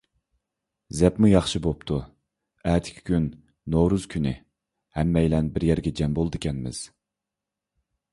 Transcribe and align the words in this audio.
زەپمۇ 0.99 1.27
ياخشى 1.31 1.59
بوپتۇ، 1.65 1.97
ئەتىكى 2.71 3.03
كۈن 3.09 3.27
نورۇز 3.75 4.07
كۈنى، 4.13 4.33
ھەممەيلەن 5.01 5.51
بىر 5.59 5.67
يەرگە 5.69 5.93
جەم 6.01 6.17
بولىدىكەنمىز. 6.21 6.81